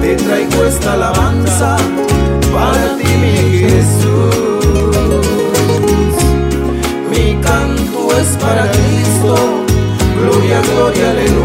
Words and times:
Te 0.00 0.14
traigo 0.16 0.64
esta 0.64 0.92
alabanza 0.92 1.76
para 2.52 2.96
ti, 2.96 3.08
mi 3.22 3.36
Jesús. 3.58 4.96
Mi 7.10 7.34
canto 7.40 8.16
es 8.20 8.36
para 8.36 8.70
Cristo, 8.70 9.34
gloria, 10.20 10.60
gloria, 10.62 11.10
aleluya 11.10 11.35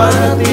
para 0.00 0.34
ti. 0.38 0.49